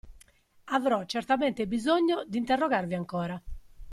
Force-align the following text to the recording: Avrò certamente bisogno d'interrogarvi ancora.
Avrò 0.73 1.05
certamente 1.05 1.67
bisogno 1.67 2.23
d'interrogarvi 2.25 2.95
ancora. 2.95 3.39